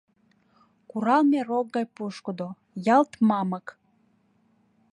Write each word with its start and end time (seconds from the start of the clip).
Куралме 0.89 1.39
рок 1.49 1.67
гай 1.75 1.85
пушкыдо, 1.95 2.47
ялт 2.95 3.11
мамык. 3.27 3.67